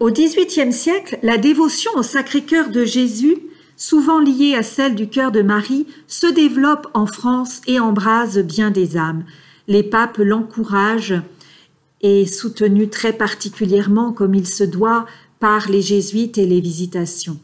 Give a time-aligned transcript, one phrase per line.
[0.00, 3.36] Au XVIIIe siècle, la dévotion au Sacré-Cœur de Jésus,
[3.76, 8.70] souvent liée à celle du cœur de Marie, se développe en France et embrase bien
[8.70, 9.24] des âmes.
[9.66, 11.20] Les papes l'encouragent
[12.00, 15.04] et soutenu très particulièrement comme il se doit
[15.40, 17.40] par les jésuites et les visitations.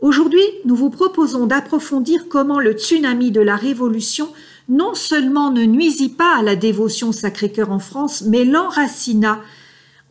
[0.00, 4.30] Aujourd'hui, nous vous proposons d'approfondir comment le tsunami de la Révolution
[4.70, 9.42] non seulement ne nuisit pas à la dévotion Sacré-Cœur en France, mais l'enracina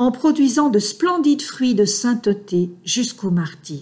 [0.03, 3.79] en produisant de splendides fruits de sainteté jusqu'au martyr.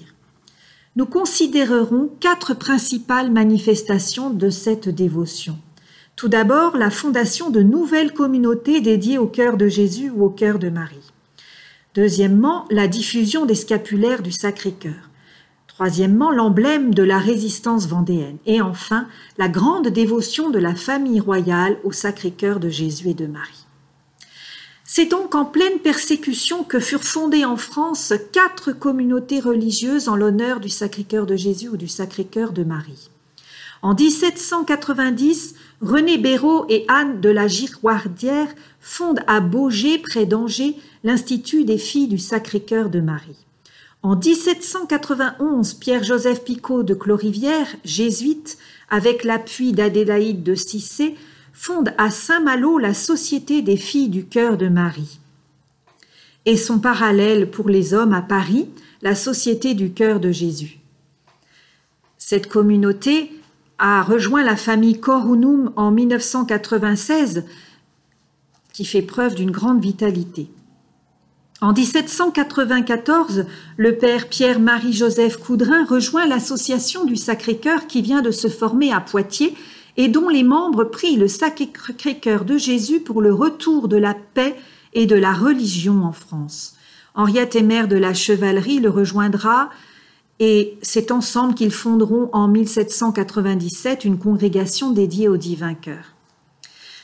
[0.96, 5.58] Nous considérerons quatre principales manifestations de cette dévotion.
[6.16, 10.60] Tout d'abord, la fondation de nouvelles communautés dédiées au cœur de Jésus ou au cœur
[10.60, 11.12] de Marie.
[11.96, 15.10] Deuxièmement, la diffusion des scapulaires du Sacré-Cœur.
[15.66, 18.38] Troisièmement, l'emblème de la résistance vendéenne.
[18.46, 19.08] Et enfin,
[19.40, 23.66] la grande dévotion de la famille royale au Sacré-Cœur de Jésus et de Marie.
[24.94, 30.60] C'est donc en pleine persécution que furent fondées en France quatre communautés religieuses en l'honneur
[30.60, 33.10] du Sacré-Cœur de Jésus ou du Sacré-Cœur de Marie.
[33.82, 38.50] En 1790, René Béraud et Anne de la Girouardière
[38.82, 43.46] fondent à Beaugé, près d'Angers, l'Institut des filles du Sacré-Cœur de Marie.
[44.04, 48.58] En 1791, Pierre-Joseph Picot de Clorivière, jésuite,
[48.90, 51.16] avec l'appui d'Adélaïde de Cissé,
[51.54, 55.20] fonde à Saint-Malo la Société des filles du cœur de Marie.
[56.46, 58.68] Et son parallèle pour les hommes à Paris,
[59.02, 60.80] la Société du cœur de Jésus.
[62.18, 63.32] Cette communauté
[63.78, 67.46] a rejoint la famille Corunum en 1996,
[68.74, 70.50] qui fait preuve d'une grande vitalité.
[71.62, 73.46] En 1794,
[73.78, 79.56] le père Pierre-Marie-Joseph Coudrin rejoint l'association du Sacré-Cœur qui vient de se former à Poitiers
[79.98, 84.56] et dont les membres prient le Sacré-Cœur de Jésus pour le retour de la paix
[84.94, 86.76] et de la religion en France.
[87.14, 89.70] Henriette et mère de la chevalerie le rejoindra
[90.40, 96.16] et c'est ensemble qu'ils fonderont en 1797 une congrégation dédiée au divin cœur.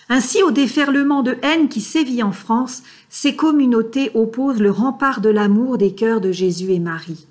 [0.09, 5.29] Ainsi, au déferlement de haine qui sévit en France, ces communautés opposent le rempart de
[5.29, 7.27] l'amour des cœurs de Jésus et Marie.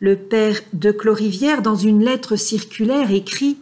[0.00, 3.58] Le père de Clorivière, dans une lettre circulaire, écrit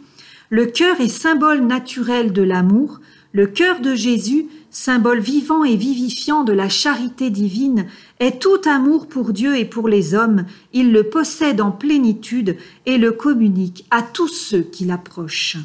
[0.49, 2.99] le cœur est symbole naturel de l'amour,
[3.31, 7.87] le cœur de Jésus, symbole vivant et vivifiant de la charité divine,
[8.19, 12.97] est tout amour pour Dieu et pour les hommes, il le possède en plénitude et
[12.97, 15.57] le communique à tous ceux qui l'approchent.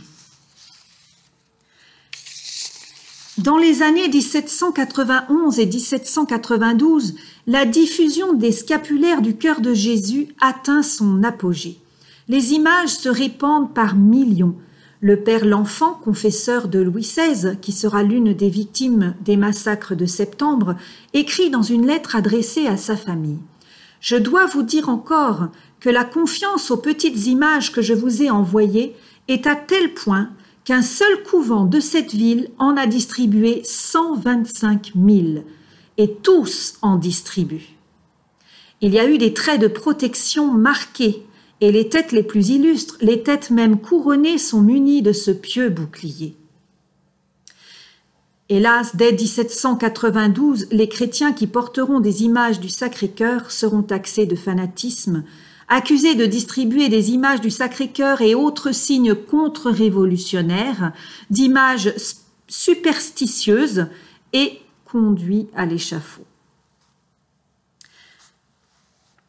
[3.38, 7.14] Dans les années 1791 et 1792,
[7.46, 11.78] la diffusion des scapulaires du cœur de Jésus atteint son apogée.
[12.28, 14.54] Les images se répandent par millions.
[15.02, 20.04] Le père L'Enfant, confesseur de Louis XVI, qui sera l'une des victimes des massacres de
[20.04, 20.76] septembre,
[21.14, 23.38] écrit dans une lettre adressée à sa famille.
[24.02, 25.48] Je dois vous dire encore
[25.80, 28.94] que la confiance aux petites images que je vous ai envoyées
[29.28, 30.28] est à tel point
[30.64, 35.44] qu'un seul couvent de cette ville en a distribué 125 000
[35.96, 37.70] et tous en distribuent.
[38.82, 41.24] Il y a eu des traits de protection marqués
[41.60, 45.68] et les têtes les plus illustres, les têtes même couronnées, sont munies de ce pieux
[45.68, 46.36] bouclier.
[48.48, 55.22] Hélas, dès 1792, les chrétiens qui porteront des images du Sacré-Cœur seront taxés de fanatisme,
[55.68, 60.92] accusés de distribuer des images du Sacré-Cœur et autres signes contre-révolutionnaires,
[61.30, 61.94] d'images
[62.48, 63.86] superstitieuses
[64.32, 66.26] et conduits à l'échafaud.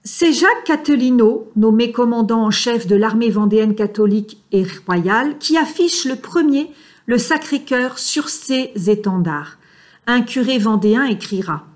[0.04, 6.06] C'est Jacques Catelino, nommé commandant en chef de l'armée vendéenne catholique et royale, qui affiche
[6.06, 6.72] le premier
[7.06, 9.60] le Sacré-Cœur sur ses étendards.
[10.08, 11.68] Un curé vendéen écrira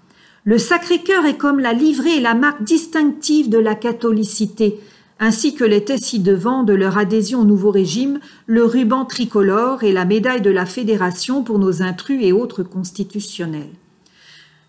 [0.43, 4.79] Le Sacré-Cœur est comme la livrée et la marque distinctive de la catholicité,
[5.19, 10.05] ainsi que l'était ci-devant de leur adhésion au nouveau régime le ruban tricolore et la
[10.05, 13.69] médaille de la Fédération pour nos intrus et autres constitutionnels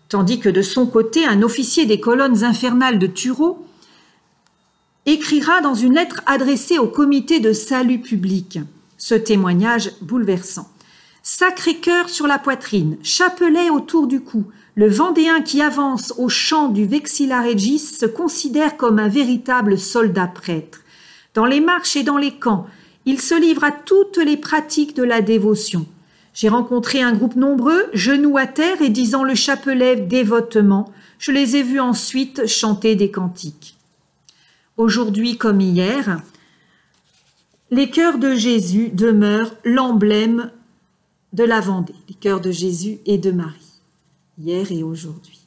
[0.09, 3.65] tandis que de son côté, un officier des colonnes infernales de Tureau
[5.05, 8.59] écrira dans une lettre adressée au comité de salut public
[8.97, 10.69] ce témoignage bouleversant.
[11.23, 14.45] Sacré-Cœur sur la poitrine, chapelet autour du cou,
[14.75, 20.27] le Vendéen qui avance au chant du Vexilla Regis se considère comme un véritable soldat
[20.27, 20.81] prêtre.
[21.33, 22.67] Dans les marches et dans les camps,
[23.05, 25.85] il se livre à toutes les pratiques de la dévotion.
[26.37, 30.93] J'ai rencontré un groupe nombreux, genoux à terre et disant le chapelet dévotement.
[31.17, 33.75] Je les ai vus ensuite chanter des cantiques.
[34.77, 36.21] Aujourd'hui comme hier,
[37.71, 40.51] les cœurs de Jésus demeurent l'emblème
[41.33, 43.81] de la Vendée, les cœurs de Jésus et de Marie,
[44.37, 45.39] hier et aujourd'hui.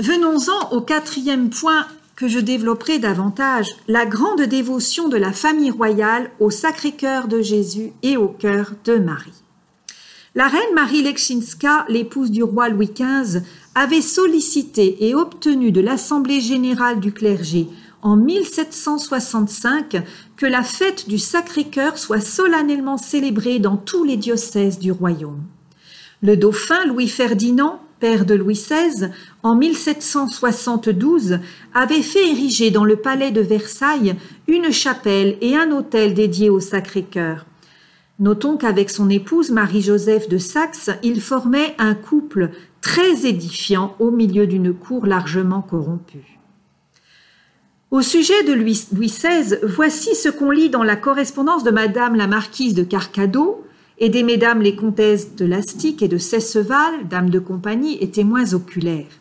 [0.00, 6.30] Venons-en au quatrième point que je développerai davantage, la grande dévotion de la famille royale
[6.40, 9.42] au Sacré-Cœur de Jésus et au cœur de Marie.
[10.34, 13.40] La reine Marie Leczinska, l'épouse du roi Louis XV,
[13.74, 17.68] avait sollicité et obtenu de l'Assemblée générale du clergé
[18.02, 20.02] en 1765
[20.36, 25.42] que la fête du Sacré-Cœur soit solennellement célébrée dans tous les diocèses du royaume.
[26.22, 29.10] Le dauphin Louis Ferdinand père de Louis XVI,
[29.42, 31.38] en 1772,
[31.74, 34.16] avait fait ériger dans le palais de Versailles
[34.48, 37.46] une chapelle et un autel dédiés au Sacré-Cœur.
[38.18, 42.50] Notons qu'avec son épouse Marie-Joseph de Saxe, il formait un couple
[42.80, 46.38] très édifiant au milieu d'une cour largement corrompue.
[47.90, 52.26] Au sujet de Louis XVI, voici ce qu'on lit dans la correspondance de Madame la
[52.26, 53.65] marquise de Carcado,
[53.98, 58.52] et des mesdames les comtesses de Lastic et de Cesseval, dames de compagnie et témoins
[58.52, 59.20] oculaires.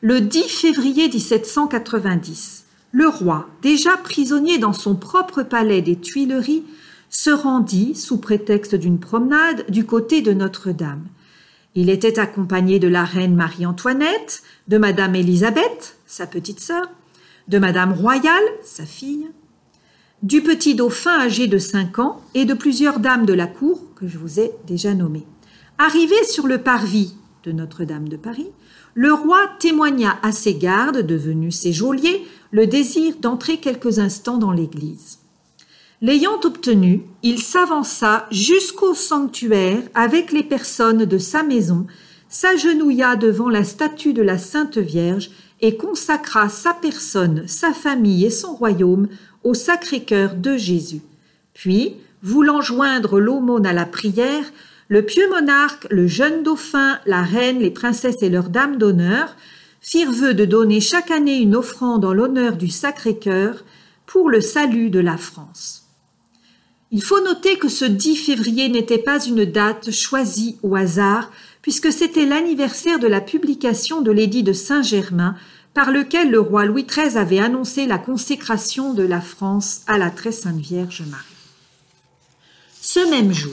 [0.00, 6.64] Le 10 février 1790, le roi, déjà prisonnier dans son propre palais des Tuileries,
[7.08, 11.06] se rendit, sous prétexte d'une promenade, du côté de Notre-Dame.
[11.74, 16.88] Il était accompagné de la reine Marie-Antoinette, de Madame Élisabeth, sa petite sœur,
[17.48, 19.28] de Madame Royale, sa fille,
[20.24, 24.08] du petit dauphin âgé de 5 ans et de plusieurs dames de la cour que
[24.08, 25.26] je vous ai déjà nommées.
[25.76, 28.48] Arrivé sur le parvis de Notre-Dame de Paris,
[28.94, 34.52] le roi témoigna à ses gardes, devenus ses geôliers, le désir d'entrer quelques instants dans
[34.52, 35.18] l'église.
[36.00, 41.86] L'ayant obtenu, il s'avança jusqu'au sanctuaire avec les personnes de sa maison,
[42.30, 45.30] s'agenouilla devant la statue de la Sainte Vierge
[45.60, 49.08] et consacra sa personne, sa famille et son royaume
[49.44, 51.02] au Sacré-Cœur de Jésus.
[51.52, 54.44] Puis, voulant joindre l'aumône à la prière,
[54.88, 59.36] le pieux monarque, le jeune dauphin, la reine, les princesses et leurs dames d'honneur
[59.80, 63.64] firent vœu de donner chaque année une offrande en l'honneur du Sacré-Cœur
[64.06, 65.84] pour le salut de la France.
[66.90, 71.30] Il faut noter que ce 10 février n'était pas une date choisie au hasard,
[71.60, 75.34] puisque c'était l'anniversaire de la publication de l'édit de Saint-Germain
[75.74, 80.10] par lequel le roi Louis XIII avait annoncé la consécration de la France à la
[80.10, 81.24] très sainte Vierge Marie.
[82.80, 83.52] Ce même jour,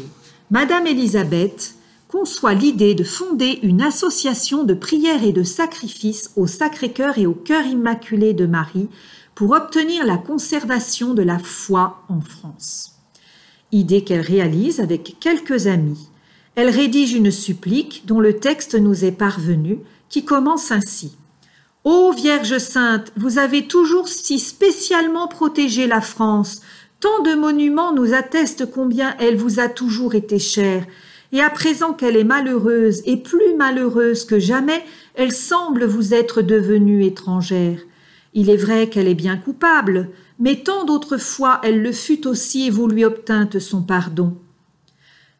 [0.51, 1.75] Madame Élisabeth
[2.07, 7.33] conçoit l'idée de fonder une association de prières et de sacrifices au Sacré-Cœur et au
[7.33, 8.89] Cœur immaculé de Marie
[9.33, 12.97] pour obtenir la conservation de la foi en France.
[13.71, 16.09] Idée qu'elle réalise avec quelques amis.
[16.55, 19.79] Elle rédige une supplique dont le texte nous est parvenu,
[20.09, 21.15] qui commence ainsi.
[21.83, 26.61] Ô Vierge sainte, vous avez toujours si spécialement protégé la France.
[26.99, 30.85] Tant de monuments nous attestent combien elle vous a toujours été chère.
[31.31, 34.83] Et à présent qu'elle est malheureuse et plus malheureuse que jamais,
[35.15, 37.79] elle semble vous être devenue étrangère.
[38.35, 42.67] Il est vrai qu'elle est bien coupable, mais tant d'autres fois elle le fut aussi
[42.67, 44.37] et vous lui obtîntes son pardon.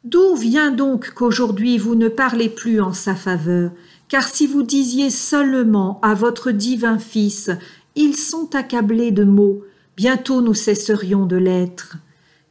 [0.04, 3.70] D'où vient donc qu'aujourd'hui vous ne parlez plus en sa faveur?
[4.12, 7.50] Car si vous disiez seulement à votre divin Fils,
[7.96, 9.64] ils sont accablés de maux,
[9.96, 11.96] bientôt nous cesserions de l'être.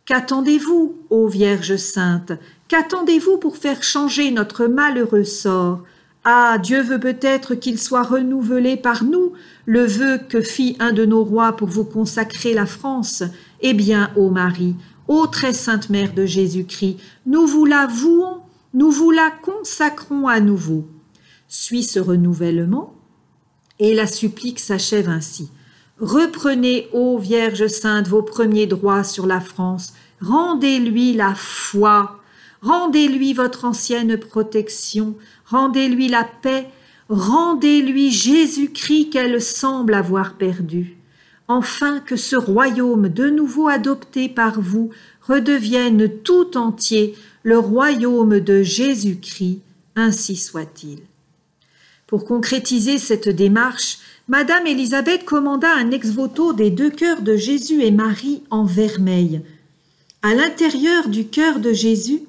[0.06, 2.32] Qu'attendez-vous, ô Vierge sainte?
[2.68, 5.82] Qu'attendez-vous pour faire changer notre malheureux sort?
[6.24, 9.34] Ah, Dieu veut peut-être qu'il soit renouvelé par nous
[9.67, 13.22] le vœu que fit un de nos rois pour vous consacrer la France.
[13.60, 14.76] Eh bien, ô Marie,
[15.08, 18.38] ô très sainte Mère de Jésus-Christ, nous vous la vouons,
[18.72, 20.88] nous vous la consacrons à nouveau
[21.50, 22.94] suit ce renouvellement
[23.80, 25.50] et la supplique s'achève ainsi.
[25.98, 32.20] Reprenez, ô Vierge Sainte, vos premiers droits sur la France, rendez-lui la foi,
[32.62, 36.69] rendez-lui votre ancienne protection, rendez-lui la paix,
[37.08, 40.96] rendez-lui Jésus-Christ qu'elle semble avoir perdu.
[41.48, 44.90] Enfin que ce royaume de nouveau adopté par vous
[45.26, 49.62] redevienne tout entier le royaume de Jésus-Christ,
[49.96, 51.09] ainsi soit-il.
[52.10, 57.93] Pour concrétiser cette démarche, Madame Élisabeth commanda un ex-voto des deux cœurs de Jésus et
[57.93, 59.43] Marie en vermeil.
[60.20, 62.22] À l'intérieur du cœur de Jésus,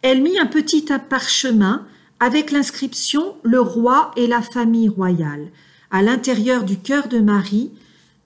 [0.00, 1.86] elle mit un petit parchemin
[2.20, 5.48] avec l'inscription Le roi et la famille royale.
[5.90, 7.70] À l'intérieur du cœur de Marie,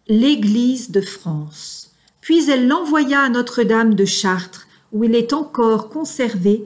[0.07, 1.91] l'Église de France.
[2.21, 6.63] Puis elle l'envoya à Notre-Dame de Chartres, où il est encore conservé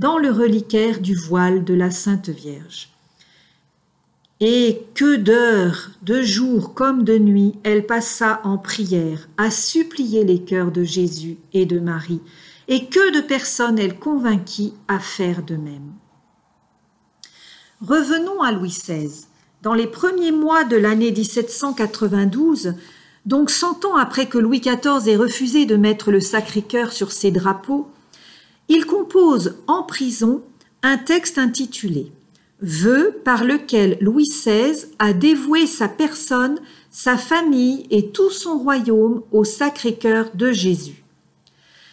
[0.00, 2.88] dans le reliquaire du voile de la Sainte Vierge.
[4.40, 10.42] Et que d'heures, de jours comme de nuits, elle passa en prière à supplier les
[10.42, 12.20] cœurs de Jésus et de Marie,
[12.68, 15.92] et que de personnes elle convainquit à faire de même.
[17.80, 19.26] Revenons à Louis XVI.
[19.62, 22.74] dans les premiers mois de l'année 1792,
[23.24, 27.30] donc cent ans après que Louis XIV ait refusé de mettre le Sacré-Cœur sur ses
[27.30, 27.88] drapeaux,
[28.68, 30.42] il compose en prison
[30.82, 32.12] un texte intitulé
[32.62, 36.58] Vœu par lequel Louis XVI a dévoué sa personne,
[36.90, 41.04] sa famille et tout son royaume au Sacré-Cœur de Jésus.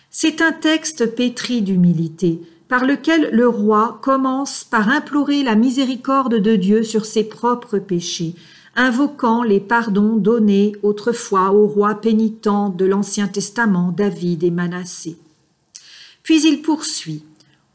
[0.09, 2.39] C'est un texte pétri d'humilité,
[2.69, 8.35] par lequel le roi commence par implorer la miséricorde de Dieu sur ses propres péchés,
[8.75, 15.17] invoquant les pardons donnés autrefois aux rois pénitents de l'Ancien Testament, David et Manassé.
[16.23, 17.23] Puis il poursuit.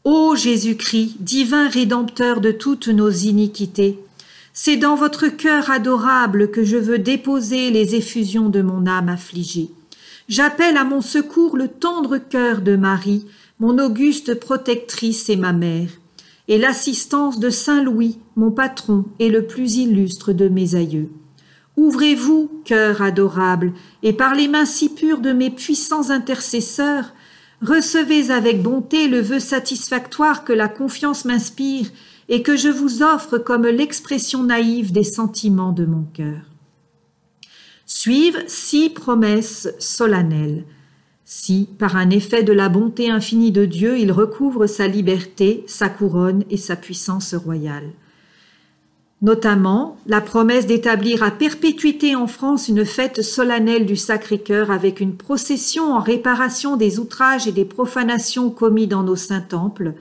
[0.03, 3.99] Ô Jésus-Christ, divin rédempteur de toutes nos iniquités,
[4.53, 9.69] c'est dans votre cœur adorable que je veux déposer les effusions de mon âme affligée.
[10.27, 13.25] J'appelle à mon secours le tendre cœur de Marie,
[13.59, 15.89] mon auguste protectrice et ma mère
[16.49, 21.09] et l'assistance de Saint Louis, mon patron et le plus illustre de mes aïeux.
[21.77, 27.13] Ouvrez-vous, cœur adorable, et par les mains si pures de mes puissants intercesseurs,
[27.61, 31.87] recevez avec bonté le vœu satisfactoire que la confiance m'inspire
[32.27, 36.41] et que je vous offre comme l'expression naïve des sentiments de mon cœur.
[37.85, 40.65] Suivent six promesses solennelles
[41.31, 45.87] si, par un effet de la bonté infinie de Dieu, il recouvre sa liberté, sa
[45.87, 47.91] couronne et sa puissance royale.
[49.21, 55.17] Notamment, la promesse d'établir à perpétuité en France une fête solennelle du Sacré-Cœur avec une
[55.17, 59.93] procession en réparation des outrages et des profanations commis dans nos saints temples,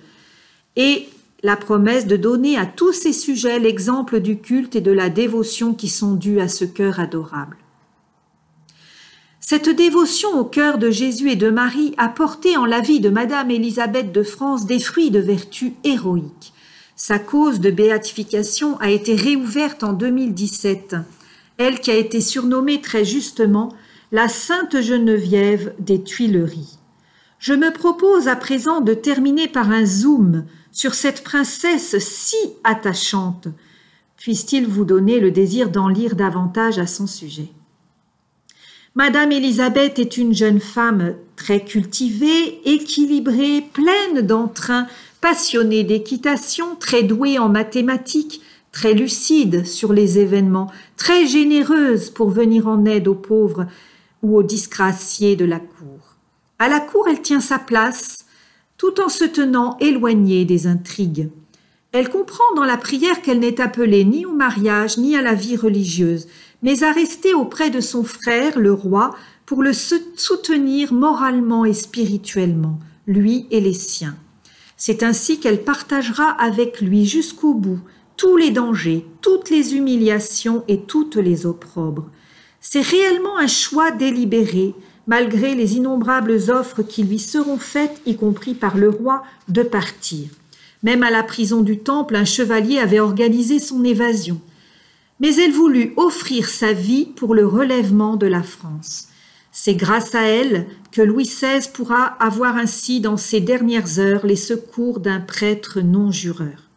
[0.76, 1.08] et
[1.42, 5.74] la promesse de donner à tous ces sujets l'exemple du culte et de la dévotion
[5.74, 7.56] qui sont dus à ce cœur adorable.
[9.40, 13.08] Cette dévotion au cœur de Jésus et de Marie a porté en la vie de
[13.08, 16.52] Madame Élisabeth de France des fruits de vertu héroïques.
[17.00, 20.96] Sa cause de béatification a été réouverte en 2017,
[21.56, 23.72] elle qui a été surnommée très justement
[24.10, 26.76] la Sainte Geneviève des Tuileries.
[27.38, 33.46] Je me propose à présent de terminer par un zoom sur cette princesse si attachante.
[34.16, 37.52] Puisse-t-il vous donner le désir d'en lire davantage à son sujet?
[38.96, 44.88] Madame Élisabeth est une jeune femme très cultivée, équilibrée, pleine d'entrain,
[45.20, 52.68] passionnée d'équitation, très douée en mathématiques, très lucide sur les événements, très généreuse pour venir
[52.68, 53.66] en aide aux pauvres
[54.22, 56.16] ou aux disgraciés de la cour.
[56.58, 58.26] À la cour, elle tient sa place,
[58.76, 61.30] tout en se tenant éloignée des intrigues.
[61.92, 65.56] Elle comprend dans la prière qu'elle n'est appelée ni au mariage ni à la vie
[65.56, 66.26] religieuse,
[66.62, 69.14] mais à rester auprès de son frère, le roi,
[69.46, 74.16] pour le soutenir moralement et spirituellement, lui et les siens.
[74.78, 77.80] C'est ainsi qu'elle partagera avec lui jusqu'au bout
[78.16, 82.08] tous les dangers, toutes les humiliations et toutes les opprobres.
[82.60, 84.74] C'est réellement un choix délibéré,
[85.06, 90.30] malgré les innombrables offres qui lui seront faites, y compris par le roi, de partir.
[90.82, 94.40] Même à la prison du Temple, un chevalier avait organisé son évasion
[95.20, 99.07] mais elle voulut offrir sa vie pour le relèvement de la France.
[99.60, 104.36] C'est grâce à elle que Louis XVI pourra avoir ainsi dans ses dernières heures les
[104.36, 106.70] secours d'un prêtre non jureur.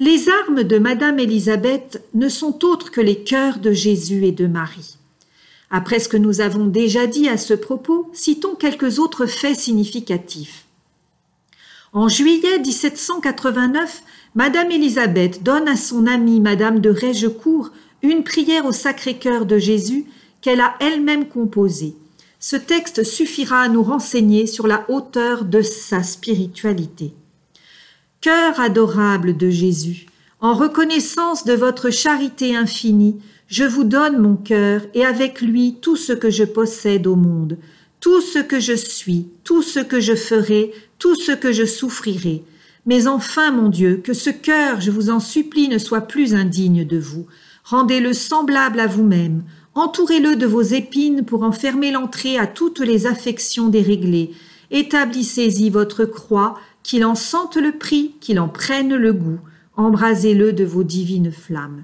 [0.00, 4.46] Les armes de Madame Élisabeth ne sont autres que les cœurs de Jésus et de
[4.46, 4.98] Marie.
[5.70, 10.66] Après ce que nous avons déjà dit à ce propos, citons quelques autres faits significatifs.
[11.94, 14.02] En juillet 1789,
[14.34, 17.70] Madame Élisabeth donne à son amie Madame de Régecourt
[18.02, 20.04] une prière au Sacré-Cœur de Jésus
[20.44, 21.96] qu'elle a elle-même composée.
[22.38, 27.14] Ce texte suffira à nous renseigner sur la hauteur de sa spiritualité.
[28.20, 30.04] Cœur adorable de Jésus,
[30.42, 35.96] en reconnaissance de votre charité infinie, je vous donne mon cœur et avec lui tout
[35.96, 37.56] ce que je possède au monde,
[37.98, 42.44] tout ce que je suis, tout ce que je ferai, tout ce que je souffrirai.
[42.84, 46.84] Mais enfin, mon Dieu, que ce cœur, je vous en supplie, ne soit plus indigne
[46.84, 47.24] de vous.
[47.64, 49.42] Rendez-le semblable à vous-même.
[49.74, 54.32] Entourez-le de vos épines pour en fermer l'entrée à toutes les affections déréglées.
[54.70, 59.40] Établissez-y votre croix, qu'il en sente le prix, qu'il en prenne le goût.
[59.76, 61.82] Embrasez-le de vos divines flammes.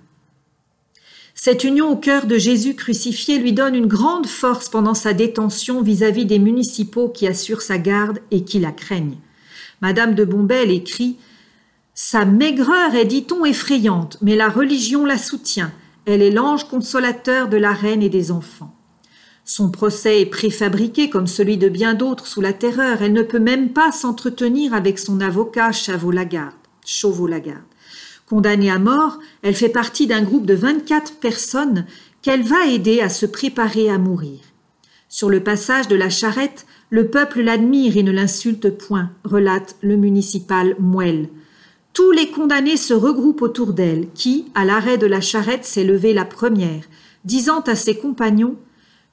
[1.35, 5.80] Cette union au cœur de Jésus crucifié lui donne une grande force pendant sa détention
[5.82, 9.18] vis-à-vis -vis des municipaux qui assurent sa garde et qui la craignent.
[9.80, 11.16] Madame de Bombelle écrit
[11.94, 15.73] Sa maigreur est, dit-on, effrayante, mais la religion la soutient.
[16.11, 18.75] Elle est l'ange consolateur de la reine et des enfants.
[19.45, 23.00] Son procès est préfabriqué comme celui de bien d'autres sous la terreur.
[23.00, 27.62] Elle ne peut même pas s'entretenir avec son avocat Chauveau-Lagarde.
[28.26, 31.87] Condamnée à mort, elle fait partie d'un groupe de 24 personnes
[32.23, 34.40] qu'elle va aider à se préparer à mourir.
[35.09, 39.97] Sur le passage de la charrette, le peuple l'admire et ne l'insulte point, relate le
[39.97, 41.29] municipal Mouel.
[41.92, 46.12] Tous les condamnés se regroupent autour d'elle, qui, à l'arrêt de la charrette, s'est levée
[46.12, 46.85] la première,
[47.25, 48.56] disant à ses compagnons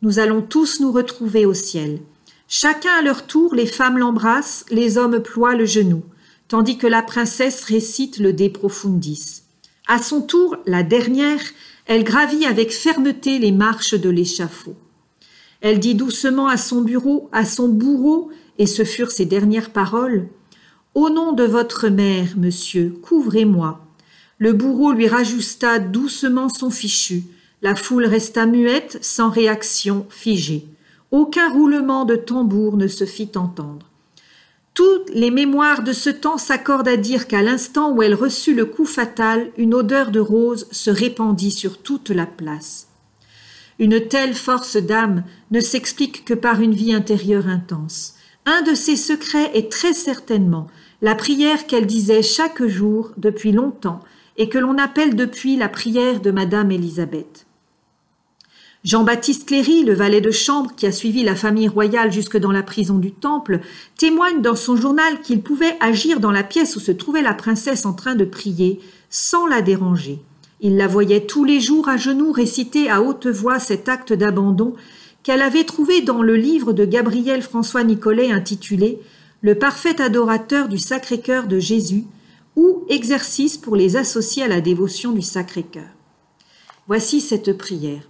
[0.01, 1.99] Nous allons tous nous retrouver au ciel.
[2.47, 6.03] Chacun à leur tour, les femmes l'embrassent, les hommes ploient le genou,
[6.47, 9.41] tandis que la princesse récite le De Profundis.
[9.87, 11.41] À son tour, la dernière,
[11.87, 14.75] elle gravit avec fermeté les marches de l'échafaud.
[15.61, 18.29] Elle dit doucement à son bureau, à son bourreau,
[18.59, 20.27] et ce furent ses dernières paroles.
[20.97, 23.85] Au nom de votre mère, monsieur, couvrez-moi.
[24.39, 27.21] Le bourreau lui rajusta doucement son fichu.
[27.61, 30.65] La foule resta muette, sans réaction, figée.
[31.11, 33.85] Aucun roulement de tambour ne se fit entendre.
[34.73, 38.65] Toutes les mémoires de ce temps s'accordent à dire qu'à l'instant où elle reçut le
[38.65, 42.87] coup fatal, une odeur de rose se répandit sur toute la place.
[43.77, 48.15] Une telle force d'âme ne s'explique que par une vie intérieure intense.
[48.47, 50.67] Un de ses secrets est très certainement
[51.01, 53.99] la prière qu'elle disait chaque jour depuis longtemps
[54.37, 57.45] et que l'on appelle depuis la prière de Madame Élisabeth.
[58.83, 62.63] Jean-Baptiste Cléry, le valet de chambre qui a suivi la famille royale jusque dans la
[62.63, 63.59] prison du Temple,
[63.97, 67.85] témoigne dans son journal qu'il pouvait agir dans la pièce où se trouvait la princesse
[67.85, 70.19] en train de prier sans la déranger.
[70.61, 74.73] Il la voyait tous les jours à genoux réciter à haute voix cet acte d'abandon
[75.21, 78.99] qu'elle avait trouvé dans le livre de Gabriel François Nicolet intitulé
[79.41, 82.05] Le parfait adorateur du Sacré-Cœur de Jésus
[82.55, 85.89] ou exercice pour les associer à la dévotion du Sacré-Cœur.
[86.87, 88.09] Voici cette prière.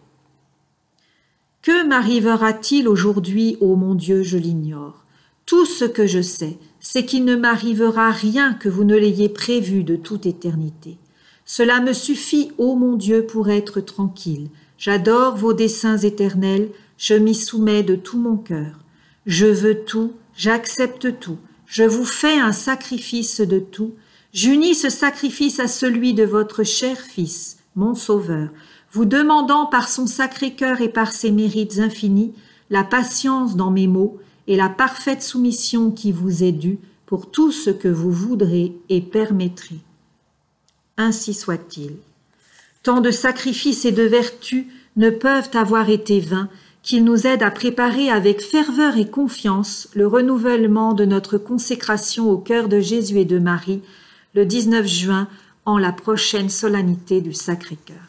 [1.62, 5.04] Que m'arrivera-t-il aujourd'hui, ô mon Dieu, je l'ignore.
[5.46, 9.84] Tout ce que je sais, c'est qu'il ne m'arrivera rien que vous ne l'ayez prévu
[9.84, 10.98] de toute éternité.
[11.44, 14.50] Cela me suffit, ô mon Dieu, pour être tranquille.
[14.78, 18.80] J'adore vos desseins éternels, je m'y soumets de tout mon cœur.
[19.26, 23.96] Je veux tout, j'accepte tout, je vous fais un sacrifice de tout.
[24.32, 28.50] J'unis ce sacrifice à celui de votre cher Fils, mon Sauveur,
[28.92, 32.34] vous demandant par son sacré cœur et par ses mérites infinis
[32.70, 37.52] la patience dans mes mots et la parfaite soumission qui vous est due pour tout
[37.52, 39.80] ce que vous voudrez et permettrez
[40.98, 41.96] ainsi soit-il.
[42.84, 46.50] Tant de sacrifices et de vertus ne peuvent avoir été vains
[46.88, 52.38] qu'ils nous aident à préparer avec ferveur et confiance le renouvellement de notre consécration au
[52.38, 53.82] cœur de Jésus et de Marie
[54.34, 55.28] le 19 juin
[55.66, 58.07] en la prochaine solennité du Sacré-Cœur.